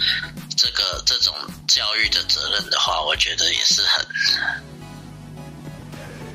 [0.56, 1.34] 这个这种
[1.66, 4.06] 教育的责任的话，我觉得也是很，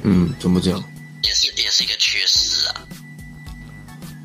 [0.03, 0.73] 嗯，怎么讲？
[1.23, 2.81] 也是也是一个缺失啊。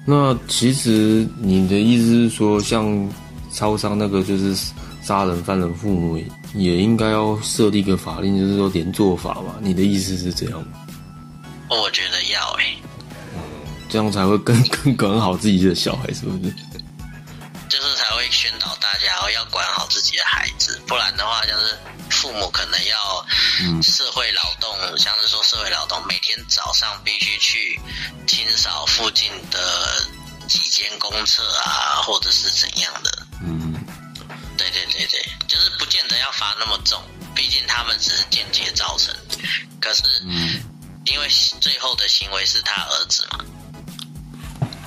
[0.06, 3.12] 那其实你的意思是说，像
[3.52, 4.56] 超商那个就是
[5.02, 6.22] 杀人犯人父母？
[6.54, 9.54] 也应该要设立一个法令，就是说连坐法嘛。
[9.60, 10.86] 你的意思是这样吗？
[11.68, 12.56] 我觉得要
[13.88, 16.54] 这样才会更更管好自己的小孩，是不是？
[17.68, 21.78] 就是才会宣导大家要管好自己的孩子，不然的话，就是
[22.10, 23.24] 父母可能要
[23.82, 27.80] 社会劳动，像是说社会劳动，每天早上必须去
[28.26, 30.04] 清扫附近的
[30.48, 33.26] 几间公厕啊，或者是怎样的。
[33.40, 33.69] 嗯。
[34.60, 37.00] 对对对对，就是不见得要罚那么重，
[37.34, 39.14] 毕竟他们只是间接造成。
[39.80, 40.02] 可是，
[41.06, 41.26] 因为
[41.60, 43.38] 最后的行为是他儿子嘛。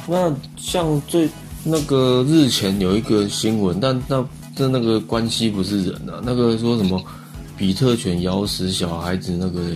[0.05, 1.27] 那像最
[1.63, 4.23] 那个日前有一个新闻，但那
[4.55, 7.03] 这那个关系不是人啊，那个说什么
[7.57, 9.75] 比特犬咬死小孩子那个，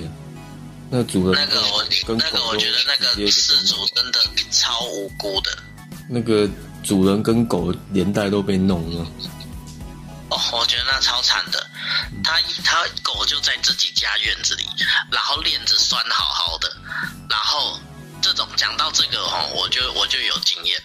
[0.92, 4.20] 那主人那个我那个我觉得那个事主真的
[4.52, 5.58] 超无辜的。
[6.08, 6.48] 那个
[6.84, 9.06] 主人跟狗连带都被弄了。
[10.88, 11.70] 那超惨的，
[12.24, 14.66] 他他狗就在自己家院子里，
[15.12, 16.76] 然后链子拴好好的，
[17.30, 17.78] 然后
[18.22, 20.82] 这种讲到这个哦，我就我就有经验。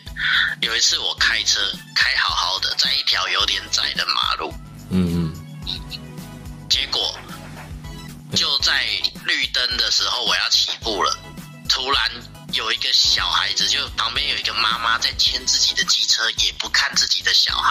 [0.60, 1.60] 有一次我开车
[1.94, 4.52] 开好好的，在一条有点窄的马路，
[4.90, 5.32] 嗯
[5.66, 7.16] 嗯，结果
[8.34, 8.84] 就在
[9.24, 11.16] 绿灯的时候我要起步了，
[11.68, 12.10] 突然。
[12.52, 17.70] 有一个小孩子，就旁边有一个妈妈在牵自己的机车，也不看自己的小孩。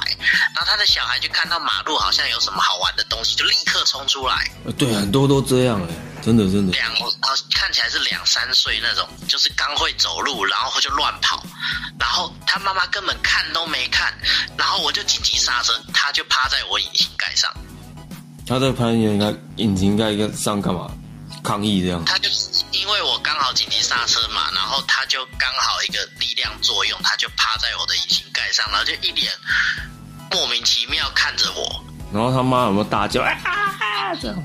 [0.54, 4.52] 然后他的小孩就看到马路好像有什么好玩的东西，就立刻冲出来。
[4.78, 5.96] 对，很多都这样哎。
[6.22, 6.72] 真的真的。
[6.74, 11.44] 两啊，看起来是两三岁那种，就是刚会走路，然后就乱跑，
[12.00, 14.13] 然后他妈妈根本看都没看，
[14.56, 17.52] 然后我就紧急刹车，他就趴在我引擎盖上。
[18.46, 20.91] 他在攀岩，该引擎盖上干嘛？
[21.43, 22.04] 抗议这样？
[22.06, 29.32] 他就是因为我刚好紧急刹车嘛，然后他就刚好一个力量作用，他就趴在我的引擎盖上，然后就一脸
[30.32, 31.84] 莫名其妙看着我。
[32.13, 33.21] 然后他妈有没有大叫？
[33.21, 34.38] 啊这样？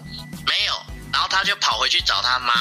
[0.46, 0.74] 没有。
[1.12, 2.52] 然后他就跑回去找他妈。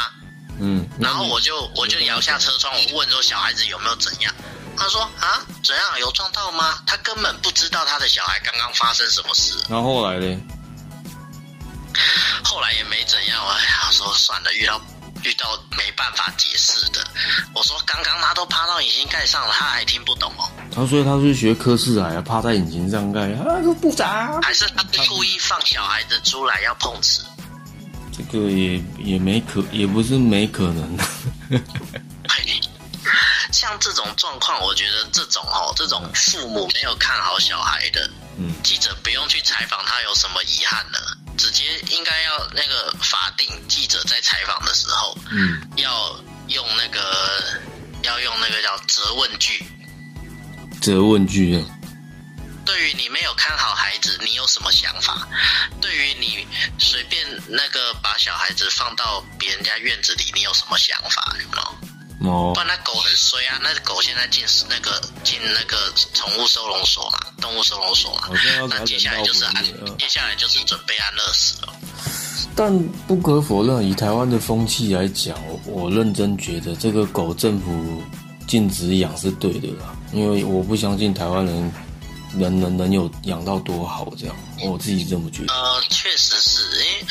[0.60, 0.88] 嗯。
[1.00, 4.34] 然后我就我就摇下车窗，我问说小孩子有没有怎样？
[4.78, 6.00] 他说啊，怎样？
[6.00, 6.80] 有撞到吗？
[6.86, 9.54] 他根本不知道他的小孩刚刚发生什么事。
[9.70, 10.42] 然后后来呢？
[12.44, 14.82] 后来也没怎样，哎呀，说算了，遇到
[15.24, 17.06] 遇到没办法解释的。
[17.54, 20.50] 我说刚刚他都趴到引擎盖上了，他还听不懂哦。
[20.74, 23.44] 他说他是学科室来啊，趴在引擎上盖啊，
[23.82, 24.42] 部长。
[24.42, 27.26] 还是他故意放小孩子出来要碰瓷？
[28.18, 30.98] 这个也也没可，也不是没可能。
[33.52, 41.18] 像这种状况，我觉得这种哦，这种父母没有看好小孩的，嗯，记者不用去采访他有什么遗憾了。
[41.38, 47.60] 直接应该要那个法定记者在采访的时候，嗯，要用那个
[48.04, 49.66] 要用那个叫责问句，
[50.82, 51.64] 责问句。
[52.66, 55.28] 对于你没有看好孩子，你有什么想法？
[55.80, 56.48] 对于你
[56.80, 61.36] 随便那个把小孩子放到别人家院子里，你有什么想法？
[61.40, 61.95] 有没有？
[62.22, 63.60] 哦，不然那狗很衰啊！
[63.62, 68.30] 那狗现在进那个进那个宠物收容所嘛，动物收容所嘛。
[68.70, 69.64] 那接下来就是安，
[69.98, 71.74] 接下来就是准备安乐死了。
[72.56, 78.02] 但不可否认，以台湾的风气来讲，我认真觉得这个狗政府
[78.48, 81.74] 禁止养是对的啦，因为我不相信台湾人。
[82.38, 85.54] 能能能有养到多好这样，我自己这么觉得。
[85.54, 87.06] 呃，确实是因为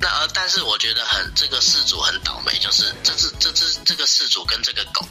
[0.00, 5.06] 那呃，但是我觉得很这个事主很倒霉，就是这只这只这个事主跟这个狗，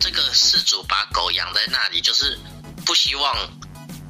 [0.00, 2.38] 这个事主把狗养在那里，就是
[2.84, 3.34] 不希望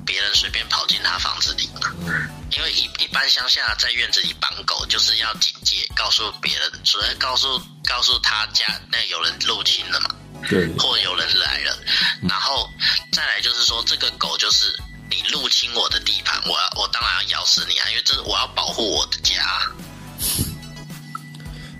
[0.07, 1.93] 别人随便跑进他房子里嘛。
[2.07, 2.29] 嗯。
[2.51, 10.15] 因为一一般乡下在院子里绑狗，就是要警戒，告诉别人，主要告诉告诉他家那有人入侵了嘛。
[10.49, 10.69] 对。
[10.79, 11.79] 或有人来了，
[12.29, 12.69] 然后
[13.13, 14.75] 再来就是说这个狗就是。
[15.13, 17.85] 你入侵我的地盘，我要我当然要咬死你啊！
[17.91, 19.35] 因为这是我要保护我的家。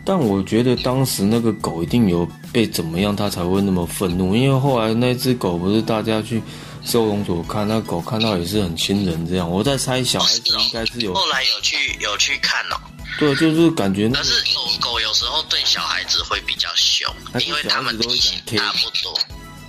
[0.05, 4.37] 但我觉得当时那个狗一定有被怎么样，它才会那么愤怒。
[4.37, 6.43] 因为后来那只狗不是大家去
[6.85, 9.49] 收容所看，那狗看到也是很亲人这样。
[9.49, 12.77] 我在猜小孩子应该是有 后来有去有去看哦。
[13.19, 14.11] 对，就是感觉。
[14.13, 19.19] 但是狗狗有时候对小孩子会比较凶，因为他们体型差不多，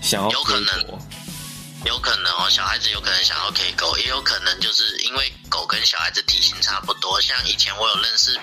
[0.02, 1.00] 想要有可能。
[1.86, 7.20] 有可能哦，小孩子有可能想要 K 狗，也有可能就是因为狗跟小孩子体型差不多。
[7.22, 8.40] 像以前我有认识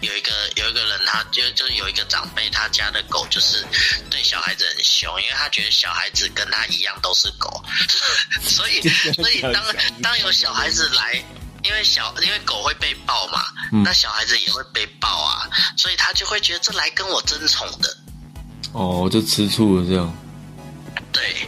[0.00, 3.64] 有一个有一个人，他就就是有一个长辈，他家的狗就是
[4.10, 7.62] 对小孩子很凶，因为他觉得小孩子跟他一样都是狗，
[8.42, 8.80] 所以
[9.12, 9.62] 所以当
[10.02, 11.22] 当有小孩子来，
[11.62, 13.44] 因为小因为狗会被抱嘛，
[13.84, 17.96] 那小孩子也会被抱啊，所以他就会觉得这来跟我争宠的。
[18.72, 20.12] 哦，就吃醋了这样。
[21.12, 21.46] 对。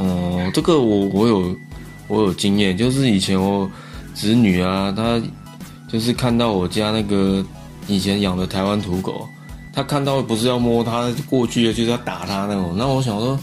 [0.00, 1.56] 哦，这个我我有
[2.08, 3.70] 我有经验，就是以前我
[4.14, 5.20] 侄女啊，她
[5.92, 7.44] 就是看到我家那个
[7.86, 9.28] 以前养的台湾土狗，
[9.74, 12.74] 她看到不是要摸它过去的，就是要打它那种。
[12.76, 13.38] 那我想说，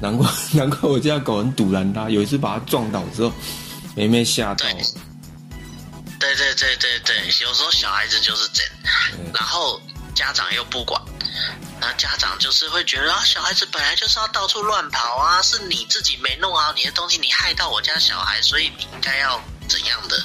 [0.00, 3.32] 难怪 难怪我家狗很堵拦它，有一次把它撞倒之后，
[3.94, 4.66] 没没吓到。
[6.18, 9.80] 对对对对对，有时候小孩子就是这样，然后
[10.14, 11.00] 家长又不管。
[11.82, 20.24] 那家长就是会觉得啊，小孩子本来就是要到处乱跑啊，是你自己没弄好你的东西，你害到我家小孩，所以你应该要怎样的？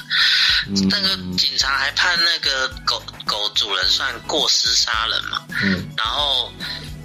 [0.88, 5.42] 那个警察还判那个狗狗主人算过失杀人嘛？
[5.64, 5.92] 嗯。
[5.96, 6.52] 然后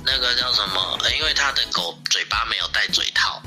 [0.06, 1.00] 那个叫什么？
[1.18, 3.42] 因为他的狗嘴巴没有戴嘴套，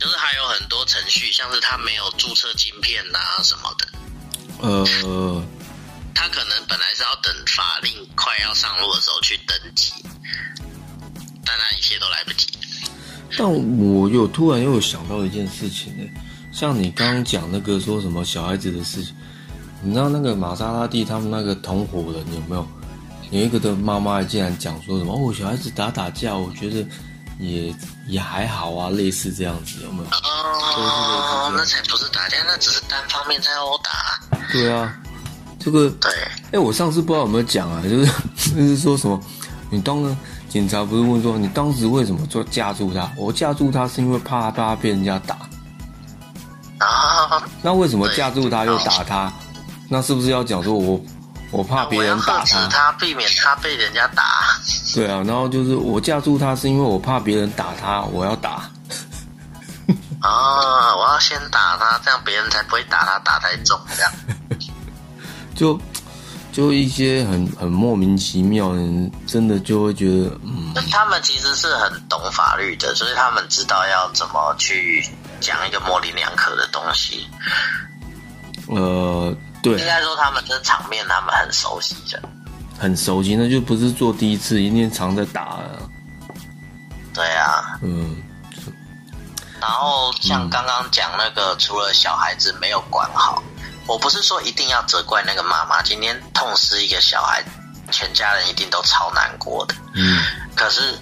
[0.00, 3.88] 就是还有很多程序，像是他没有注册晶片啊什么的。
[4.60, 5.46] 呃。
[6.18, 9.92] 他可能本来是要等法令快要上路的时候去登记。
[11.44, 12.48] 但他一切都来不及。
[13.38, 16.04] 但我有突然又有想到一件事情呢，
[16.52, 19.14] 像你刚刚讲那个说什么小孩子的事情，
[19.80, 22.66] 你知道那个玛莎拉蒂他们那个同伙人有没有？
[23.30, 26.84] 有一个的妈妈竟然讲说什么哦，小孩子打打架，我觉得
[27.38, 27.74] 也
[28.06, 30.08] 也还好啊，类似这样子有没有？
[30.08, 34.18] 哦，那才不是打架，那只是单方面在殴打。
[34.50, 34.98] 对啊，
[35.70, 36.10] 这个对。
[36.52, 38.06] 哎，我上次不知道有没有讲啊， 就是
[38.54, 39.20] 就是说什么，
[39.70, 40.16] 你当了。
[40.48, 43.06] 警察不是问说你当时为什么做架住他？
[43.18, 45.34] 我架住他是因为怕他被人家打。
[46.78, 49.30] 啊，那为什么架住他又打他？
[49.90, 50.98] 那是不是要讲说我
[51.50, 54.22] 我怕别人打他，他避免他被人家打。
[54.94, 58.70] 对啊，然后就是我架住他，是因为我怕别人打他，我要打。
[60.20, 64.10] 啊，我要先打他，这样别人才不会打他打太重，这样。
[65.58, 65.78] 就
[66.52, 70.72] 就一些很很莫名其妙的人，真的就会觉得，嗯。
[70.88, 75.04] 他们其实是很懂法律的，所以他们知道要怎么去
[75.40, 77.28] 讲一个模棱两可的东西。
[78.68, 79.76] 呃，对。
[79.78, 82.22] 应该说他们的场面，他们很熟悉的。
[82.78, 85.58] 很熟悉，那就不是做第一次，一定常在打。
[87.12, 87.76] 对啊。
[87.82, 88.16] 嗯。
[89.60, 93.42] 然后像刚刚讲那个，除了小孩子没有管好，
[93.88, 95.82] 我不是说一定要责怪那个妈妈。
[95.82, 97.42] 今天痛失一个小孩，
[97.90, 99.74] 全家人一定都超难过的。
[99.94, 100.22] 嗯。
[100.54, 100.96] 可是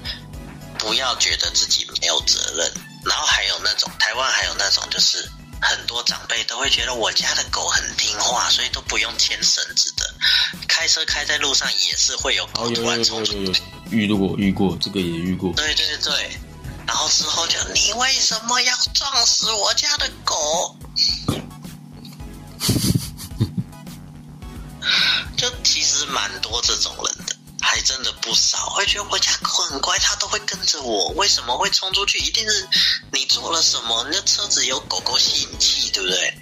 [0.78, 2.72] 不要觉得自己没有责任。
[3.04, 5.28] 然后还有那种台湾还有那种，就是
[5.60, 10.12] 很多长辈都会觉得我家的狗很听话，所以都不用牵绳子的。
[10.68, 13.60] 开车开在路上也是会有狗突然冲出来。
[13.90, 15.52] 遇到过，遇过，这个也遇过。
[15.54, 16.36] 对对对。
[16.86, 20.76] 然后之后就你为什么要撞死我家的狗？
[26.06, 28.70] 蛮多这种人的，还真的不少。
[28.70, 32.18] 会觉得我家狗很乖，它都会跟着我，为什么会冲出去？
[32.18, 32.68] 一定是
[33.12, 34.04] 你做了什么？
[34.08, 36.34] 你的车子有狗狗吸引器，对不对？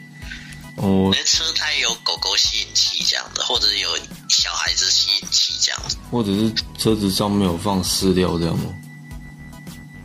[0.77, 1.11] 哦。
[1.12, 3.97] 你的车胎有狗狗吸引器这样的，或者有
[4.29, 8.75] 小孩子吸引器这样子，或者是车子上面有放饲料这样吗？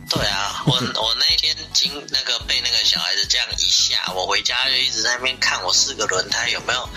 [0.08, 6.88] 对啊，我 我那天经那个被那个小孩子这样一下，我回家就一直在那边看我四个轮胎有没有，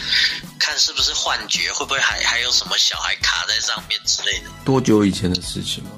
[0.65, 4.45] 看是不是幻觉，会不会还还有什么小孩卡在上面之类的。
[4.63, 5.89] 多久以前的事情了？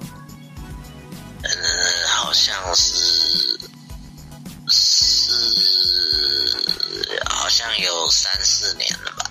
[1.44, 1.52] 嗯，
[2.08, 3.60] 好像是
[4.68, 5.32] 是
[7.30, 9.30] 好像有三四年了吧。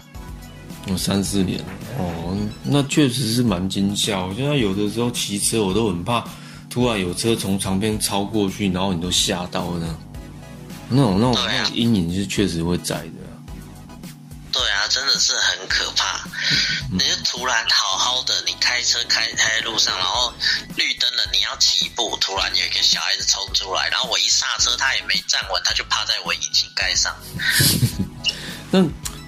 [0.86, 1.58] 有三四年
[1.98, 4.24] 哦，那确实是蛮惊吓。
[4.24, 6.24] 我现在有的时候骑车我都很怕。
[6.70, 9.98] 突然有车从旁边超过去，然后你都吓到了，
[10.88, 13.23] 那那种那种阴影是确实会在的。
[14.54, 16.22] 对啊，真的是很可怕。
[16.92, 20.32] 你就突然好好的，你开车开开在路上，然后
[20.76, 27.12] 绿灯了，你要起步，突然有一个小孩子冲出来，然后我一刹车，他也没站稳，他就趴在我引擎盖上。
[28.70, 28.80] 那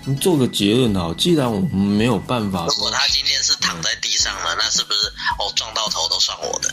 [0.05, 5.01] 你做个结论啊，既然我们没有办法，如果他今天是躺在地上了，那是不是
[5.41, 6.73] 哦撞到头都算我的？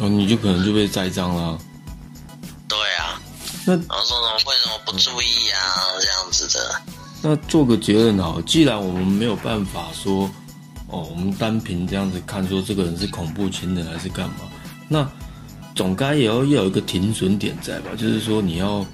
[0.00, 1.56] 哦，你就可能就被栽赃了。
[2.66, 3.22] 对啊，
[3.64, 5.86] 那然后说什么为什么不注意啊？
[6.00, 6.82] 这样子的。
[7.22, 10.30] 那做个结论好，既然我们没有办法说，
[10.88, 14.48] 哦，我们单凭这样子看说这个人是恐怖情人还是干嘛，
[14.88, 15.10] 那
[15.74, 17.90] 总该也要要有一个停损点在吧？
[17.96, 18.84] 就是说你要，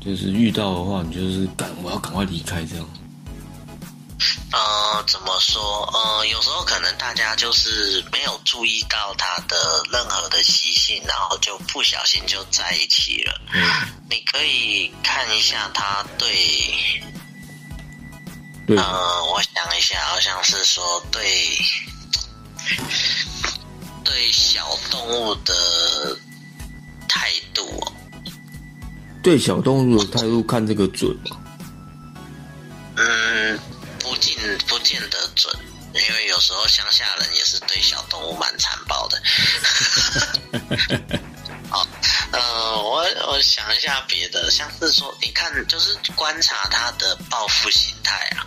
[0.00, 2.86] 就是遇到的话，你就是赶我要赶快离开这样。
[4.52, 5.60] 呃，怎么说？
[5.92, 9.56] 呃，有时候可能大家就是没有注意到他的
[9.92, 13.40] 任何的习性，然后就不小心就在一起了。
[13.52, 13.62] 嗯，
[14.08, 16.28] 你可以看一下他对，
[18.68, 21.22] 呃，我想一下，好像是说对
[24.04, 26.18] 对小动物的
[27.08, 27.92] 态度，哦
[29.22, 31.36] 对小动物的态度看这个准吗？
[32.96, 33.58] 嗯。
[34.08, 34.36] 不见
[34.68, 35.52] 不见得准，
[35.92, 39.20] 因为有时候乡下人也是对小动物蛮残暴的。
[41.68, 41.84] 好，
[42.30, 48.46] 呃，我我想一下别的，像是说，你看，就是观察他的报复心态啊，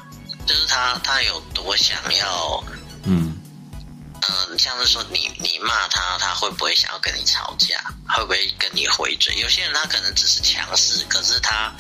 [0.50, 2.64] 就是他他有多想要，
[3.04, 3.38] 嗯，
[4.28, 7.80] 嗯，像是说你你骂他，他会不会想要跟你吵架？
[8.08, 9.36] 会不会跟你回嘴？
[9.36, 11.72] 有些人他可能只是强势，可是他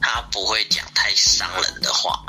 [0.00, 2.20] 他不会讲太伤人的话。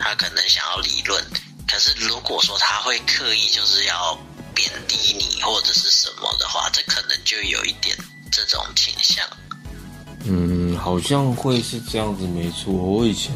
[0.00, 1.24] 他可能想要理论，
[1.68, 4.18] 可是如果说他会刻意就是要
[4.52, 7.96] 贬低你或者是什么的话，这可能就有一点
[8.32, 9.24] 这种倾向。
[10.24, 12.72] 嗯，好像会是这样子，没错。
[12.72, 13.32] 我以前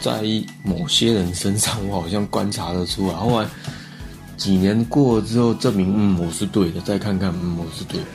[0.00, 0.22] 在
[0.62, 3.16] 某些人身上，我好像观察得出来。
[3.16, 3.48] 后来
[4.36, 8.06] 几年过了之后，证明嗯我是对的，再看看嗯我是对的。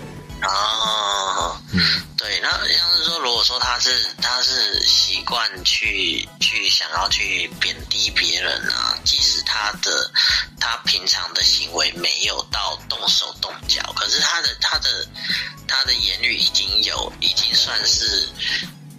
[0.42, 1.80] 啊，嗯，
[2.18, 10.12] 对，那像是说，如果说他是他是习惯去去想要去贬低别人啊，即使他的
[10.60, 15.08] 他平常的行为没有到动手动脚，可是他的他的
[15.68, 18.28] 他的言语已经有已经算是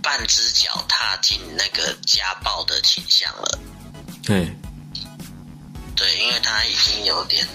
[0.03, 3.59] 半只脚踏进那个家暴的倾向了。
[4.24, 4.55] 对，
[5.96, 7.46] 对，因为他已经有点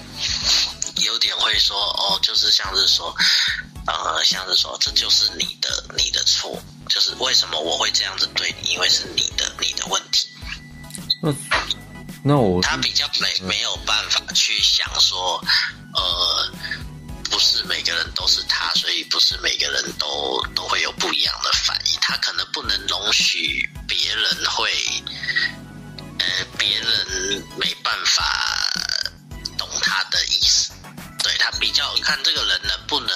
[1.03, 3.15] 有点会说哦，就是像是说。
[3.89, 10.27] 呃，像是说，这就是你的你的错，就是为什么我会这样子对你，因为是你的你的问题。
[11.23, 11.33] 那
[12.21, 15.41] 那我他比较没没有办法去想说，
[15.93, 16.51] 呃，
[17.37, 21.99] 不是每个人都是他，所以不是每个人都都会有不一样的反应。
[22.01, 24.71] 他可能不能容许别人会，
[26.17, 26.25] 呃，
[26.57, 28.23] 别人没办法
[29.55, 30.73] 懂他的意思。
[31.23, 33.09] 对他比较看这个人能不能，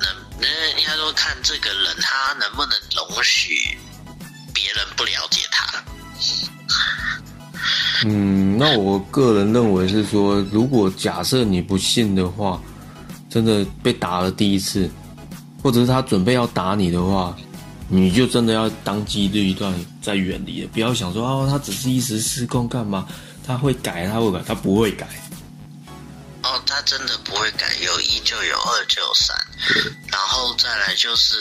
[0.00, 3.78] 能，应该说看这个人他能不能容许
[4.52, 5.84] 别人不了解他。
[8.06, 12.60] 嗯，那我个人认为是说，如果假设你不信的话，
[13.32, 14.90] 真的被打了第一次，
[15.62, 17.34] 或者是他准备要打你的话，
[17.88, 23.08] 你就真的要当机立断，再远离了，不要想说哦，他只是一时失控干嘛？
[23.46, 25.08] 他会改，他会改，他不会改。
[26.42, 29.34] 哦，他真的不会改，有一就有二就有三，
[30.10, 31.34] 然后再来就是，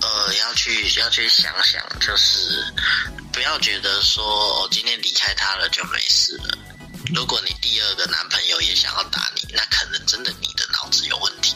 [0.00, 2.64] 呃，要去要去想想，就是
[3.32, 4.24] 不要觉得说
[4.62, 6.58] 我今天离开他了就没事了。
[7.14, 11.54] 如果你第二个男朋友也想要打你，那可能真的你的脑子有问题。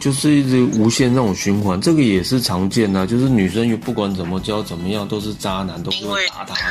[0.00, 6.70] 就是一直无限那种循环，这个也是常见的，就是女生又不管怎么教怎么样都是渣男，都不会打他。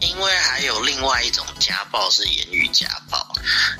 [0.00, 3.26] 因为还有另外一种家暴是言语家暴，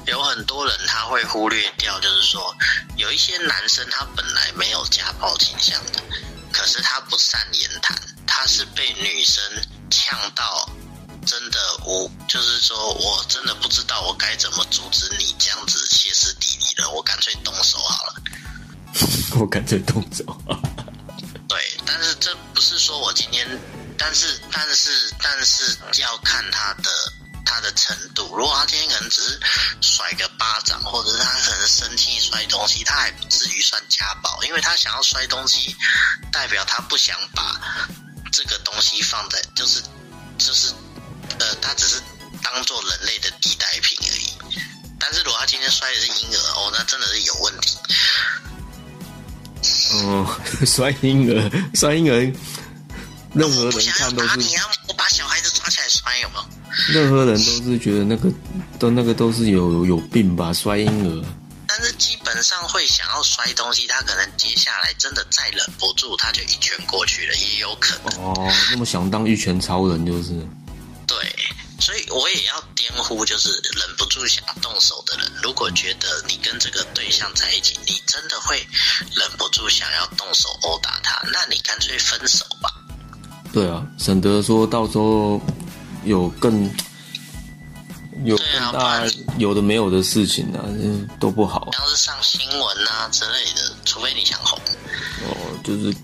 [0.07, 2.55] 有很多人他会忽略掉，就是说
[2.97, 6.01] 有一些男生他本来没有家暴倾向的，
[6.53, 7.97] 可是他不善言谈，
[8.27, 9.43] 他是被女生
[9.91, 10.69] 呛到，
[11.27, 18.15] 真的我就是说我真的不知道我该怎么阻止你这样子歇斯底里的，我干脆动手好了。
[19.39, 20.25] 我干脆动手。
[21.49, 23.47] 对，但是这不是说我今天。
[23.99, 26.91] 但是，但是，但是要看他的
[27.47, 28.37] 他的程度。
[28.37, 29.41] 如果他今天可能只是
[29.81, 35.75] 甩个巴掌，或者是他可能生气摔东西，他还不至于算家暴，因为他想要摔东西，
[36.31, 37.59] 代表他不想把
[38.31, 39.83] 这个东西放在，就是
[40.37, 40.75] 就是
[41.39, 42.01] 呃，他只是
[42.43, 44.27] 当做人类的替代品而已。
[44.99, 47.77] 但是如果他今天摔的是婴儿，哦，那真的是有问题。
[49.93, 52.33] 哦， 摔婴儿，摔婴儿。
[53.35, 54.41] 任何人看都是，
[54.89, 56.45] 我把小孩子抓起来摔，有没有？
[56.89, 58.31] 任何人都是觉得那个，
[58.79, 61.25] 都那个都是有有病吧，摔婴儿。
[61.67, 68.25] 但是基本上会想要摔东西，他可能接下来真的再忍不住，他就一拳过去了，也有可能。
[68.25, 70.33] 哦，那么想当一拳超人就是。
[71.07, 71.17] 对，
[71.81, 73.49] 所以我也要颠呼，就是
[73.79, 78.59] 忍不住想动手的人，如果觉得你跟这个对象在一起，你真的会
[79.15, 82.71] 忍不住想要动手殴打他，那你干脆分手吧。
[83.53, 85.41] 对啊，省得说到时候
[86.05, 86.69] 有更
[88.25, 89.03] 有更大
[89.39, 90.65] 有的没有的事情啊，
[91.21, 91.69] 都不好。
[91.73, 94.59] 要是上新闻啊之类的，除非你想红。
[95.25, 95.95] 哦，就是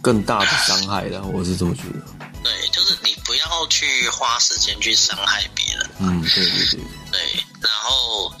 [0.00, 2.33] 更大的伤害的，我是这么觉得。
[2.44, 5.90] 对，就是你不要去花时间去伤害别人。
[5.98, 6.80] 嗯，对对对。
[7.10, 8.32] 对，然后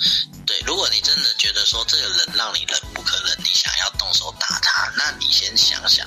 [0.44, 6.06] 对，如果你真的觉得说这个人让你忍无可忍，你想要动手打他，那你先想想，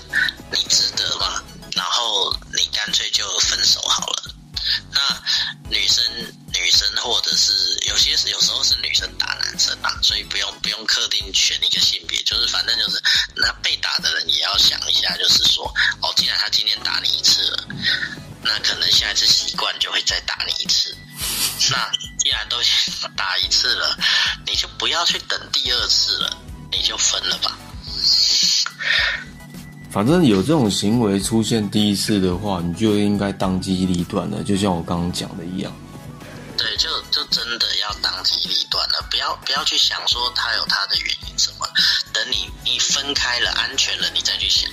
[0.52, 1.42] 你值得吗？
[1.74, 4.24] 然后你干脆就分手好了。
[4.92, 5.00] 那
[5.70, 6.04] 女生
[6.60, 7.54] 女生或者是
[7.88, 13.02] 有些有时候是女生打男生啊，所以不用不用特定选一个性别，就是反正就是
[13.36, 15.66] 那被打的人也要想一下，就是说
[16.02, 17.68] 哦，既然他今天打你一次了，
[18.42, 20.96] 那可能下一次习惯就会再打你一次。
[21.70, 22.58] 那既然都
[23.16, 23.98] 打一次了，
[24.46, 26.38] 你就不要去等第二次了，
[26.72, 27.58] 你就分了吧。
[29.90, 35.76] 反正有这种行为出现第一次的话，你就应该当机立断了，就像我刚刚讲的一样。
[36.68, 41.66] 对，就就真的要当机立断了，不要不要去想说他有他的原因什么，
[42.12, 44.70] 等你你分开了安全了，你再去想。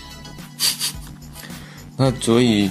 [1.97, 2.69] 那所以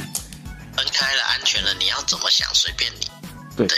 [0.76, 3.08] 分开了安全了，你要怎么想随便你。
[3.56, 3.78] 对对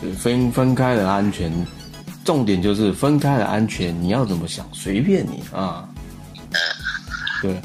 [0.00, 1.52] 对，分分开了安全，
[2.24, 5.88] 重点就是分开了安全，你要怎么想随便你啊。
[6.36, 6.58] 嗯，
[7.40, 7.62] 对。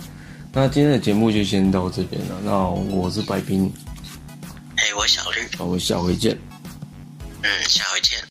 [0.51, 2.35] 那今天的节目就先到这边了。
[2.43, 3.73] 那我是白冰，
[4.75, 6.37] 哎，我小绿，好，我下回见。
[7.41, 8.28] 嗯下回见。